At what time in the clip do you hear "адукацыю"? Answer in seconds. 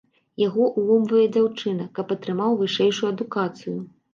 3.15-3.79